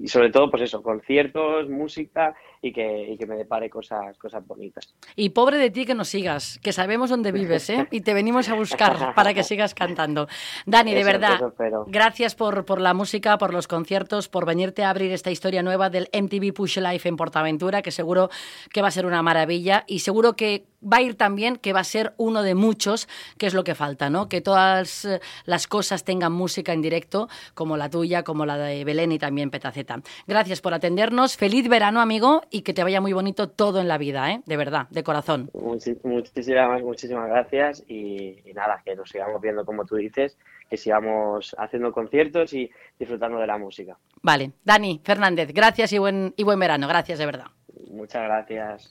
sobre 0.07 0.29
todo, 0.31 0.49
pues 0.49 0.63
eso, 0.63 0.81
conciertos, 0.81 1.69
música 1.69 2.35
y 2.61 2.71
que, 2.71 3.17
me 3.27 3.35
depare 3.35 3.69
cosas, 3.69 4.17
cosas 4.17 4.45
bonitas. 4.45 4.93
Y 5.15 5.29
pobre 5.29 5.57
de 5.57 5.69
ti 5.69 5.85
que 5.85 5.95
nos 5.95 6.09
sigas, 6.09 6.59
que 6.59 6.71
sabemos 6.71 7.09
dónde 7.09 7.31
vives, 7.31 7.69
¿eh? 7.69 7.87
Y 7.91 8.01
te 8.01 8.13
venimos 8.13 8.49
a 8.49 8.55
buscar 8.55 9.13
para 9.15 9.33
que 9.33 9.43
sigas 9.43 9.73
cantando. 9.73 10.27
Dani, 10.65 10.93
de 10.93 11.03
verdad, 11.03 11.39
gracias 11.87 12.35
por, 12.35 12.65
por 12.65 12.79
la 12.79 12.93
música, 12.93 13.37
por 13.37 13.53
los 13.53 13.67
conciertos, 13.67 14.29
por 14.29 14.45
venirte 14.45 14.83
a 14.83 14.89
abrir 14.91 15.11
esta 15.11 15.31
historia 15.31 15.63
nueva 15.63 15.89
del 15.89 16.07
MTV 16.13 16.53
Push 16.53 16.79
Life 16.79 17.07
en 17.07 17.17
Portaventura, 17.17 17.81
que 17.81 17.91
seguro 17.91 18.29
que 18.71 18.81
va 18.81 18.89
a 18.89 18.91
ser 18.91 19.05
una 19.05 19.21
maravilla 19.23 19.83
y 19.87 19.99
seguro 19.99 20.33
que 20.33 20.65
va 20.81 20.97
a 20.97 21.01
ir 21.01 21.15
también, 21.15 21.57
que 21.57 21.73
va 21.73 21.81
a 21.81 21.85
ser 21.85 22.13
uno 22.17 22.43
de 22.43 22.55
muchos, 22.55 23.07
que 23.37 23.47
es 23.47 23.53
lo 23.53 23.63
que 23.63 23.75
falta, 23.75 24.09
¿no? 24.09 24.29
Que 24.29 24.41
todas 24.41 25.05
eh, 25.05 25.19
las 25.45 25.67
cosas 25.67 26.03
tengan 26.03 26.33
música 26.33 26.73
en 26.73 26.81
directo, 26.81 27.27
como 27.53 27.77
la 27.77 27.89
tuya, 27.89 28.23
como 28.23 28.45
la 28.45 28.57
de 28.57 28.83
Belén 28.83 29.11
y 29.11 29.19
también 29.19 29.49
Petaceta. 29.49 30.01
Gracias 30.27 30.61
por 30.61 30.73
atendernos. 30.73 31.37
Feliz 31.37 31.67
verano, 31.67 32.01
amigo, 32.01 32.41
y 32.49 32.61
que 32.61 32.73
te 32.73 32.83
vaya 32.83 33.01
muy 33.01 33.13
bonito 33.13 33.49
todo 33.49 33.79
en 33.79 33.87
la 33.87 33.97
vida, 33.97 34.31
¿eh? 34.31 34.41
De 34.45 34.57
verdad, 34.57 34.87
de 34.89 35.03
corazón. 35.03 35.49
muchísimas, 35.53 36.81
muchísimas 36.81 37.29
gracias 37.29 37.83
y, 37.87 38.41
nada, 38.53 38.81
que 38.83 38.95
nos 38.95 39.09
sigamos 39.09 39.41
viendo 39.41 39.65
como 39.65 39.85
tú 39.85 39.95
dices, 39.95 40.37
que 40.69 40.77
sigamos 40.77 41.55
haciendo 41.57 41.91
conciertos 41.91 42.53
y 42.53 42.71
disfrutando 42.97 43.39
de 43.39 43.47
la 43.47 43.57
música. 43.57 43.97
Vale, 44.21 44.51
Dani 44.63 45.01
Fernández, 45.03 45.51
gracias 45.53 45.91
y 45.93 45.97
buen, 45.97 46.33
y 46.37 46.43
buen 46.43 46.59
verano. 46.59 46.87
Gracias, 46.87 47.19
de 47.19 47.25
verdad. 47.25 47.47
Muchas 47.89 48.23
gracias. 48.23 48.89